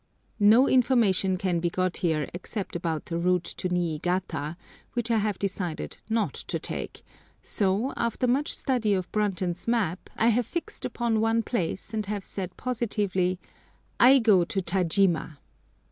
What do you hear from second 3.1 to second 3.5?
route